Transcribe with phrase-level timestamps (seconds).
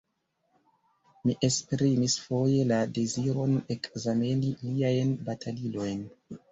[1.27, 6.07] Mi esprimis foje la deziron ekzameni liajn batalilojn.